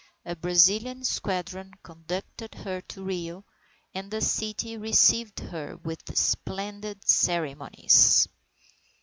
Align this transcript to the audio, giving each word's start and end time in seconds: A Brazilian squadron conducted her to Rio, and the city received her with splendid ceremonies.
A 0.25 0.35
Brazilian 0.35 1.03
squadron 1.03 1.75
conducted 1.83 2.55
her 2.55 2.81
to 2.87 3.03
Rio, 3.03 3.45
and 3.93 4.09
the 4.09 4.19
city 4.19 4.75
received 4.75 5.39
her 5.41 5.77
with 5.83 6.17
splendid 6.17 7.07
ceremonies. 7.07 8.27